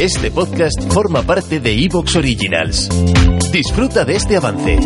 [0.00, 2.88] Este podcast forma parte de Evox Originals.
[3.50, 4.78] Disfruta de este avance.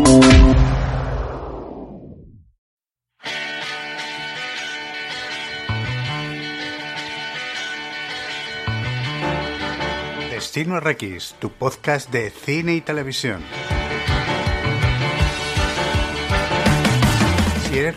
[10.29, 13.41] Destino RX, tu podcast de cine y televisión.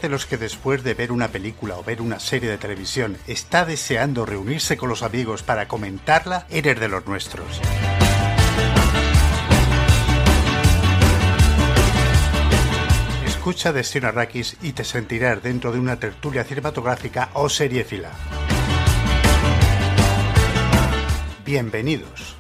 [0.01, 3.65] De los que después de ver una película o ver una serie de televisión está
[3.65, 7.61] deseando reunirse con los amigos para comentarla, eres de los nuestros.
[13.27, 18.11] Escucha Destino Arrakis y te sentirás dentro de una tertulia cinematográfica o seriéfila.
[21.47, 22.34] Bienvenidos.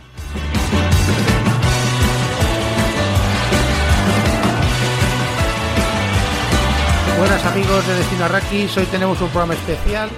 [7.18, 10.08] Buenas amigos de Destino Arrakis, hoy tenemos un programa especial.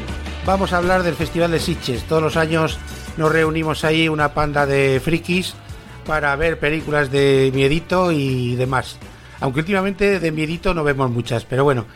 [0.47, 2.05] Vamos a hablar del Festival de Sitges.
[2.05, 2.79] Todos los años
[3.19, 5.55] nos reunimos ahí una panda de frikis
[6.07, 8.99] para ver películas de miedito y demás.
[9.41, 11.87] Aunque últimamente de miedito no vemos muchas, pero bueno.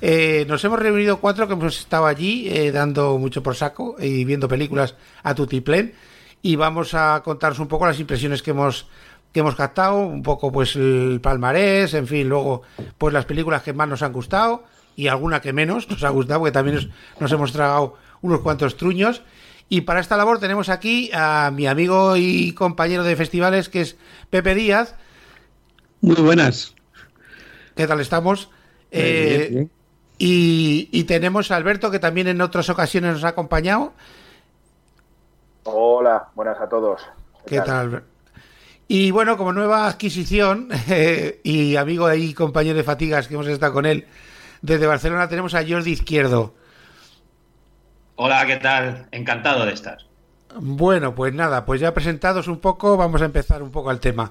[0.00, 4.24] Eh, nos hemos reunido cuatro que hemos estado allí eh, dando mucho por saco y
[4.24, 5.94] viendo películas a tutiplén
[6.42, 8.86] y vamos a contaros un poco las impresiones que hemos
[9.36, 12.62] que hemos captado, un poco pues el palmarés, en fin, luego
[12.96, 14.64] pues las películas que más nos han gustado
[14.96, 16.88] y alguna que menos nos ha gustado, porque también nos,
[17.20, 19.22] nos hemos tragado unos cuantos truños.
[19.68, 23.98] Y para esta labor tenemos aquí a mi amigo y compañero de festivales, que es
[24.30, 24.94] Pepe Díaz.
[26.00, 26.74] Muy buenas.
[27.74, 28.48] ¿Qué tal estamos?
[28.90, 29.70] Eh, bien, bien.
[30.16, 33.92] Y, y tenemos a Alberto, que también en otras ocasiones nos ha acompañado.
[35.64, 37.02] Hola, buenas a todos.
[37.44, 38.15] ¿Qué tal, Alberto?
[38.88, 43.72] Y bueno, como nueva adquisición eh, y amigo ahí, compañero de fatigas que hemos estado
[43.72, 44.06] con él,
[44.62, 46.54] desde Barcelona tenemos a Jordi Izquierdo.
[48.14, 49.08] Hola, ¿qué tal?
[49.10, 49.98] Encantado de estar.
[50.58, 54.30] Bueno, pues nada, pues ya presentados un poco, vamos a empezar un poco al tema.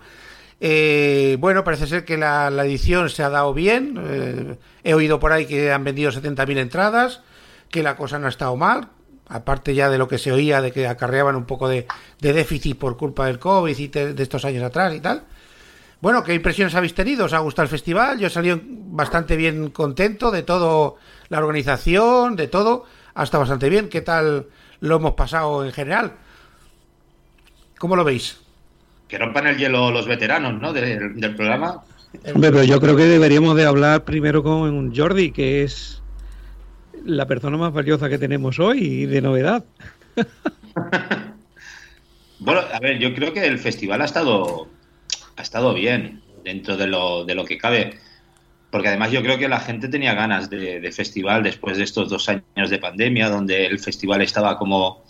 [0.59, 4.00] Eh, bueno, parece ser que la, la, edición se ha dado bien.
[4.02, 7.22] Eh, he oído por ahí que han vendido 70.000 entradas,
[7.69, 8.90] que la cosa no ha estado mal,
[9.28, 11.88] aparte ya de lo que se oía de que acarreaban un poco de,
[12.19, 15.24] de déficit por culpa del COVID y te, de estos años atrás y tal.
[16.02, 17.25] Bueno, ¿qué impresiones habéis tenido?
[17.25, 18.19] ¿Os ha gustado el festival?
[18.19, 20.97] Yo he salido bastante bien contento de todo,
[21.30, 22.86] la organización, de todo.
[23.16, 23.90] Ha estado bastante bien.
[23.90, 24.46] ¿Qué tal
[24.81, 26.13] lo hemos pasado en general?
[27.80, 28.38] ¿Cómo lo veis?
[29.07, 30.74] Que rompan el hielo los veteranos, ¿no?
[30.74, 31.84] Del, del programa.
[32.34, 36.02] Hombre, pero yo creo que deberíamos de hablar primero con Jordi, que es
[37.06, 39.64] la persona más valiosa que tenemos hoy y de novedad.
[42.40, 44.70] bueno, a ver, yo creo que el festival ha estado
[45.38, 48.00] ha estado bien dentro de lo, de lo que cabe.
[48.72, 52.28] Porque además yo creo que la gente tenía ganas de, festival después de estos dos
[52.28, 55.04] años de pandemia, donde el festival estaba como,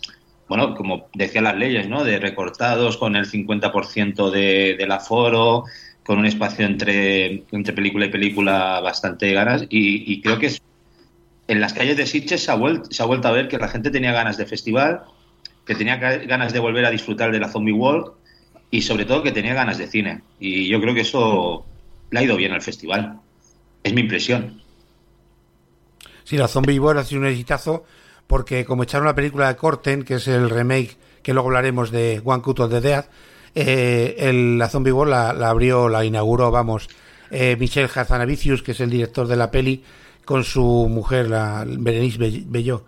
[0.48, 2.04] bueno, como decían las leyes, ¿no?
[2.04, 5.64] De recortados con el 50% de, del aforo,
[6.04, 9.64] con un espacio entre, entre película y película bastante ganas.
[9.64, 10.62] Y, y creo que es,
[11.48, 13.68] en las calles de Sitges se ha, vuelto, se ha vuelto a ver que la
[13.68, 15.04] gente tenía ganas de festival,
[15.66, 18.14] que tenía ganas de volver a disfrutar de la Zombie Walk
[18.72, 20.22] y sobre todo que tenía ganas de cine.
[20.40, 21.66] Y yo creo que eso
[22.12, 23.20] le ha ido bien al festival.
[23.84, 24.62] Es mi impresión.
[26.24, 27.86] Sí, la Zombie War ha sido un exitazo
[28.28, 32.22] porque como echaron la película de Corten, que es el remake que luego hablaremos de
[32.24, 33.06] One Cut of the Dead,
[33.56, 36.88] eh, el, la Zombie War la, la, abrió, la inauguró, vamos,
[37.32, 39.84] eh, Michel Hazanavicius, que es el director de la peli,
[40.25, 42.84] con su mujer, la Berenice Belló.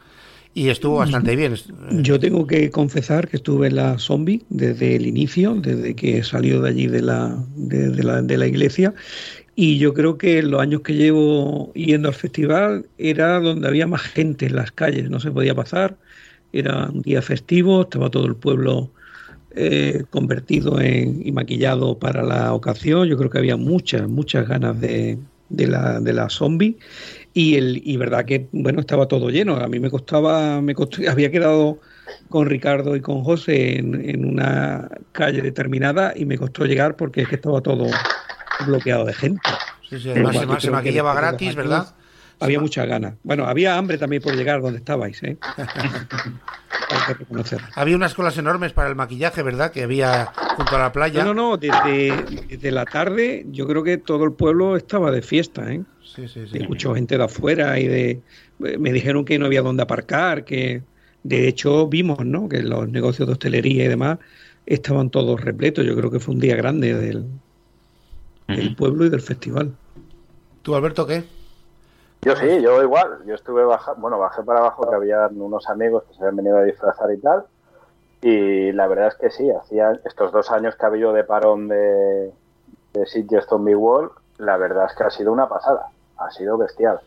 [0.53, 1.53] Y estuvo bastante bien.
[2.01, 6.63] Yo tengo que confesar que estuve en la zombie desde el inicio, desde que salió
[6.63, 8.95] de allí de la, de, de la, de la iglesia,
[9.55, 14.01] y yo creo que los años que llevo yendo al festival era donde había más
[14.01, 15.97] gente en las calles, no se podía pasar,
[16.53, 18.91] era un día festivo, estaba todo el pueblo
[19.55, 24.79] eh, convertido en, y maquillado para la ocasión, yo creo que había muchas, muchas ganas
[24.79, 25.17] de,
[25.49, 26.77] de, la, de la zombie
[27.37, 31.03] y, el, y verdad que bueno estaba todo lleno, a mí me costaba, me costó,
[31.07, 31.79] había quedado
[32.29, 37.21] con Ricardo y con José en, en una calle determinada y me costó llegar porque
[37.21, 37.85] es que estaba todo
[38.65, 39.47] bloqueado de gente.
[39.87, 41.93] Sí, sí, además se, se maquillaba gratis, ¿verdad?
[42.39, 43.13] Había muchas ganas.
[43.21, 45.37] Bueno, había hambre también por llegar donde estabais, ¿eh?
[47.75, 49.71] había unas colas enormes para el maquillaje, ¿verdad?
[49.71, 51.23] Que había junto a la playa.
[51.23, 52.13] No, no, no, desde,
[52.47, 55.83] desde la tarde yo creo que todo el pueblo estaba de fiesta, ¿eh?
[56.03, 56.59] Sí, sí, sí.
[56.67, 58.21] Mucha gente de afuera y de...
[58.57, 60.81] Me dijeron que no había dónde aparcar, que
[61.23, 62.49] de hecho vimos, ¿no?
[62.49, 64.17] Que los negocios de hostelería y demás
[64.65, 65.85] estaban todos repletos.
[65.85, 67.25] Yo creo que fue un día grande del,
[68.47, 69.75] del pueblo y del festival.
[70.63, 71.23] ¿Tú, Alberto, qué?
[72.21, 73.23] Yo sí, yo igual.
[73.25, 76.57] Yo estuve bajando, bueno, bajé para abajo que había unos amigos que se habían venido
[76.57, 77.45] a disfrazar y tal.
[78.21, 81.67] Y la verdad es que sí, hacía estos dos años que ha habido de parón
[81.67, 82.33] de,
[82.93, 85.87] de Sitges Zombie World, la verdad es que ha sido una pasada,
[86.17, 86.99] ha sido bestial.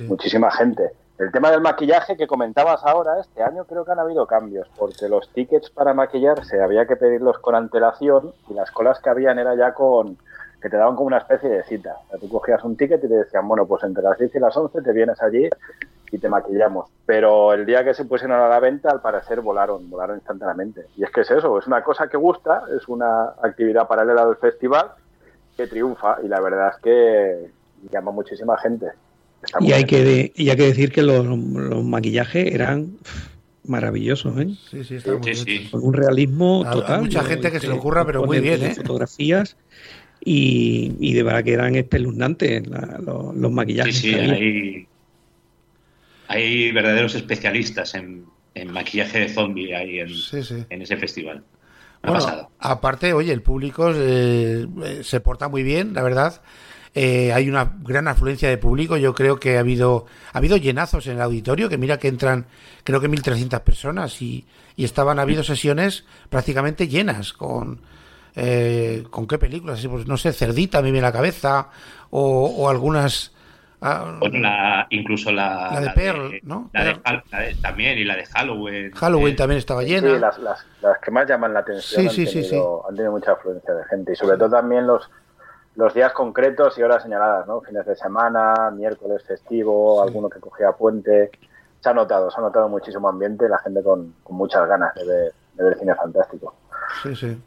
[0.00, 0.92] Muchísima gente.
[1.18, 5.08] El tema del maquillaje que comentabas ahora, este año creo que han habido cambios, porque
[5.08, 9.54] los tickets para maquillarse había que pedirlos con antelación y las colas que habían era
[9.54, 10.18] ya con
[10.60, 11.96] que te daban como una especie de cita.
[12.06, 14.38] O sea, tú cogías un ticket y te decían, bueno, pues entre las 10 y
[14.38, 15.48] las 11 te vienes allí
[16.10, 16.88] y te maquillamos.
[17.04, 20.86] Pero el día que se pusieron a la venta, al parecer volaron, volaron instantáneamente.
[20.96, 24.36] Y es que es eso, es una cosa que gusta, es una actividad paralela del
[24.36, 24.92] festival
[25.56, 27.50] que triunfa y la verdad es que
[27.90, 28.86] llama muchísima gente.
[29.60, 31.26] y hay, que y hay que decir que los,
[31.84, 32.98] maquillajes eran
[33.64, 34.54] maravillosos, ¿eh?
[34.70, 36.96] Sí, sí, está muy sí, Con un realismo total.
[36.96, 38.74] Hay mucha gente que se le ocurra, pero muy bien, ¿eh?
[38.74, 39.56] Fotografías
[40.28, 43.96] y, de verdad que eran espeluznantes los, maquillajes.
[43.96, 44.86] Sí, sí, hay,
[46.26, 48.26] hay, verdaderos especialistas en,
[48.68, 50.08] maquillaje de zombie ahí en,
[50.68, 51.44] en ese festival.
[52.02, 54.66] Bueno, aparte, oye, el público eh,
[55.02, 56.42] se porta muy bien, la verdad.
[56.94, 58.96] Eh, hay una gran afluencia de público.
[58.96, 62.46] Yo creo que ha habido ha habido llenazos en el auditorio, que mira que entran
[62.82, 64.44] creo que 1.300 personas y,
[64.74, 67.80] y estaban ha habido sesiones prácticamente llenas con
[68.38, 71.70] eh, con qué películas, pues no sé, Cerdita me viene a la cabeza
[72.10, 73.34] o, algunas
[73.80, 76.70] ah, la, incluso la, de Pearl, ¿no?
[77.62, 78.92] también, y la de Halloween.
[78.92, 80.14] Halloween eh, también estaba llena.
[80.14, 83.72] Sí, las, las, las, que más llaman la atención han, tenido, han, tenido, mucha afluencia
[83.72, 84.12] de gente.
[84.12, 85.10] Y sobre todo también los,
[85.76, 87.62] los días concretos y horas señaladas, ¿no?
[87.62, 91.30] Fines de semana, miércoles festivo, alguno que cogía puente.
[91.80, 95.06] Se ha notado, se ha notado muchísimo ambiente, la gente con, con muchas ganas de
[95.06, 96.54] ver, de ver cine fantástico.
[97.02, 97.38] Sí, sí.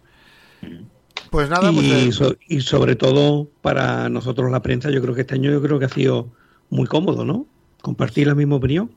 [1.30, 5.36] Pues nada, y, pues, y sobre todo para nosotros la prensa, yo creo que este
[5.36, 6.30] año yo creo que ha sido
[6.70, 7.46] muy cómodo, ¿no?
[7.82, 8.92] Compartir la misma opinión.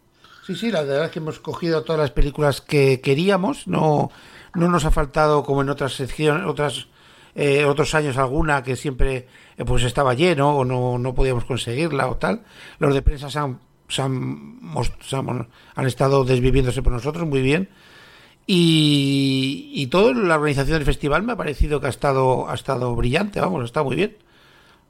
[0.46, 4.10] Sí, sí, la verdad es que hemos cogido todas las películas que queríamos, no,
[4.54, 6.88] no nos ha faltado como en otras secciones, otras
[7.34, 9.26] eh, otros años alguna que siempre
[9.56, 12.42] eh, pues estaba lleno o no, no podíamos conseguirla o tal.
[12.78, 14.58] Los de prensa han, se han,
[15.74, 17.70] han estado desviviéndose por nosotros muy bien
[18.46, 22.94] y, y toda la organización del festival me ha parecido que ha estado, ha estado
[22.96, 24.16] brillante, vamos, está muy bien.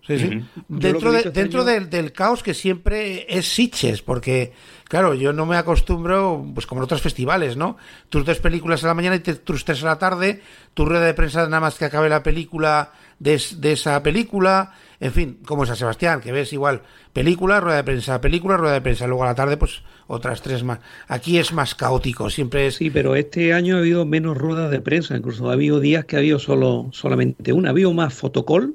[0.07, 0.45] Sí, sí.
[0.67, 4.53] Dentro, este dentro del, caos que siempre es Sitches, porque,
[4.89, 7.77] claro, yo no me acostumbro, pues como en otros festivales, ¿no?
[8.09, 10.43] Tus dos películas a la mañana y tus tres a la tarde,
[10.75, 15.13] tu rueda de prensa nada más que acabe la película de, de esa película, en
[15.13, 16.83] fin, como San Sebastián, que ves igual
[17.13, 20.63] película, rueda de prensa, película, rueda de prensa, luego a la tarde, pues otras tres
[20.65, 20.81] más.
[21.09, 22.77] Aquí es más caótico, siempre es.
[22.77, 26.17] Sí, pero este año ha habido menos ruedas de prensa, incluso ha habido días que
[26.17, 28.75] ha habido solo, solamente una, ha habido más fotocall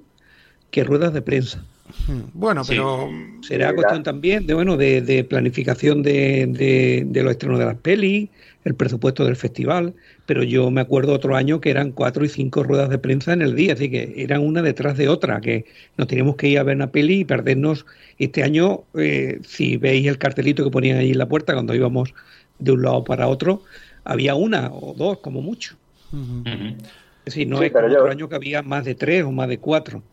[0.71, 1.63] que ruedas de prensa.
[2.33, 3.09] Bueno, pero
[3.41, 7.77] será cuestión también de bueno de, de planificación de, de, de, los estrenos de las
[7.77, 8.29] pelis,
[8.65, 9.93] el presupuesto del festival,
[10.25, 13.41] pero yo me acuerdo otro año que eran cuatro y cinco ruedas de prensa en
[13.41, 16.63] el día, así que eran una detrás de otra, que nos teníamos que ir a
[16.63, 17.85] ver una peli y perdernos.
[18.19, 22.13] Este año, eh, si veis el cartelito que ponían ahí en la puerta cuando íbamos
[22.59, 23.63] de un lado para otro,
[24.03, 25.77] había una o dos como mucho.
[27.25, 29.59] Es decir, no es como otro año que había más de tres o más de
[29.59, 30.03] cuatro.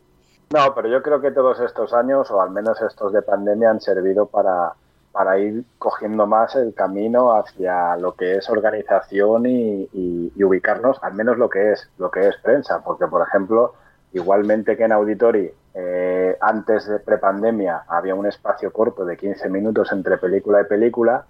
[0.53, 3.81] No, pero yo creo que todos estos años, o al menos estos de pandemia, han
[3.81, 4.73] servido para
[5.15, 9.89] para ir cogiendo más el camino hacia lo que es organización y,
[10.43, 13.75] ubicarnos, al menos lo que es lo que es prensa, porque por ejemplo,
[14.11, 19.89] igualmente que en Auditori eh, antes de prepandemia había un espacio corto de 15 minutos
[19.93, 21.23] entre película y película,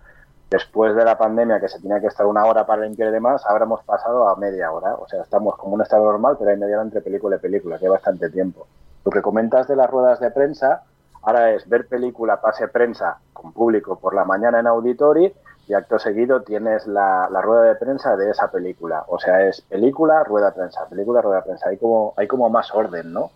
[0.49, 3.45] después de la pandemia que se tenía que estar una hora para limpiar y demás,
[3.45, 6.57] ahora hemos pasado a media hora, o sea, estamos como un estado normal, pero hay
[6.57, 8.65] media hora entre película y película, que hay bastante tiempo.
[9.05, 10.83] Lo que comentas de las ruedas de prensa,
[11.25, 15.33] Ahora es ver película, pase prensa con público por la mañana en Auditori
[15.67, 19.03] y acto seguido tienes la, rueda de prensa de esa película.
[19.07, 21.69] O sea, es película, rueda de prensa, película, rueda de prensa.
[21.69, 23.31] Hay como, hay como más orden, ¿no?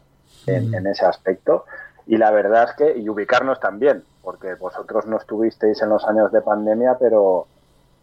[0.45, 1.65] En, en ese aspecto.
[2.05, 6.31] Y la verdad es que, y ubicarnos también, porque vosotros no estuvisteis en los años
[6.31, 7.47] de pandemia, pero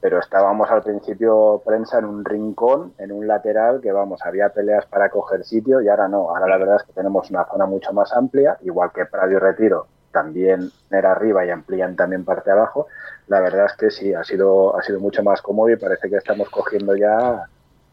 [0.00, 4.86] pero estábamos al principio prensa en un rincón, en un lateral, que vamos, había peleas
[4.86, 6.30] para coger sitio y ahora no.
[6.30, 9.38] Ahora la verdad es que tenemos una zona mucho más amplia, igual que Prado y
[9.38, 12.86] Retiro también era arriba y amplían también parte abajo.
[13.28, 16.16] La verdad es que sí, ha sido, ha sido mucho más cómodo y parece que
[16.16, 17.42] estamos cogiendo ya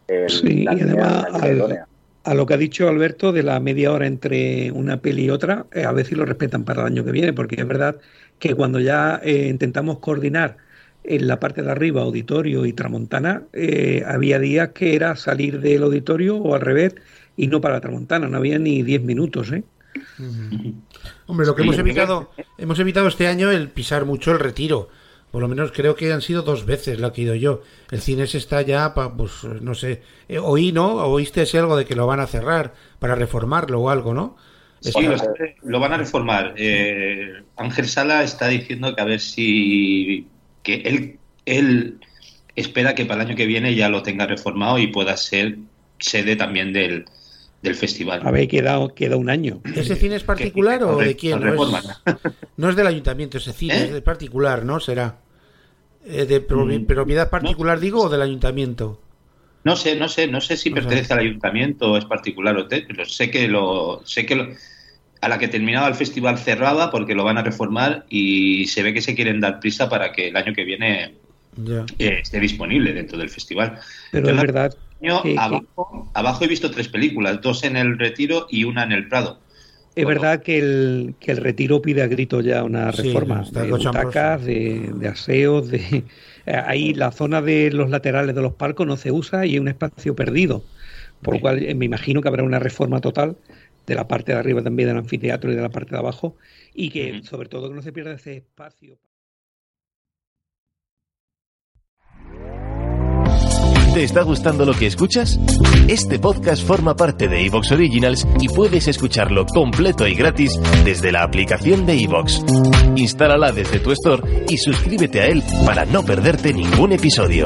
[0.07, 1.25] el, sí, la y además,
[2.24, 5.65] a lo que ha dicho Alberto de la media hora entre una peli y otra,
[5.74, 7.98] eh, a ver si lo respetan para el año que viene, porque es verdad
[8.39, 10.55] que cuando ya eh, intentamos coordinar
[11.03, 15.83] en la parte de arriba, auditorio y tramontana, eh, había días que era salir del
[15.83, 16.95] auditorio o al revés
[17.36, 19.51] y no para la tramontana, no había ni 10 minutos.
[19.51, 19.63] ¿eh?
[21.27, 24.89] Hombre, lo que hemos evitado, hemos evitado este año el pisar mucho el retiro,
[25.31, 27.62] Por lo menos creo que han sido dos veces lo que he ido yo.
[27.91, 30.95] El cine se está ya, pues no sé, eh, oí, ¿no?
[30.95, 34.38] Oíste ese algo de que lo van a cerrar para reformarlo o algo, ¿no?
[34.79, 34.91] Sí,
[35.63, 36.55] lo, van a reformar.
[36.57, 40.27] Eh, Ángel Sala está diciendo que a ver si
[40.63, 42.00] que él, él
[42.55, 45.58] espera que para el año que viene ya lo tenga reformado y pueda ser
[46.00, 47.05] sede también del,
[47.62, 48.22] del festival.
[48.25, 49.62] A ver, queda, queda un año.
[49.75, 51.39] ¿Ese cine es particular o de quién?
[52.55, 53.84] No es, del ayuntamiento ese cine, ¿Eh?
[53.86, 54.79] es de particular, ¿no?
[54.79, 55.17] Será.
[56.05, 59.01] Eh, ¿De mm, propiedad particular, digo, o del ayuntamiento?
[59.63, 63.05] No sé, no sé, no sé si pertenece al ayuntamiento o es particular o pero
[63.05, 64.55] sé que lo, sé que
[65.23, 68.93] a la que terminaba el festival cerraba porque lo van a reformar y se ve
[68.93, 71.13] que se quieren dar prisa para que el año que viene
[71.97, 73.79] eh, esté disponible dentro del festival.
[74.11, 74.75] Pero es verdad.
[75.37, 79.39] abajo, abajo he visto tres películas, dos en el Retiro y una en el Prado.
[79.95, 84.43] Es verdad que el, que el retiro pide a grito ya una reforma de butacas,
[84.43, 86.03] de, de, aseos, de
[86.65, 89.67] ahí la zona de los laterales de los palcos no se usa y es un
[89.67, 90.63] espacio perdido,
[91.21, 93.37] por lo cual eh, me imagino que habrá una reforma total
[93.85, 96.37] de la parte de arriba también del anfiteatro y de la parte de abajo
[96.73, 98.97] y que sobre todo que no se pierda ese espacio.
[103.93, 105.39] ¿Te está gustando lo que escuchas?
[105.87, 111.21] Este podcast forma parte de Evox Originals y puedes escucharlo completo y gratis desde la
[111.21, 112.43] aplicación de Evox.
[112.95, 117.45] Instálala desde tu store y suscríbete a él para no perderte ningún episodio.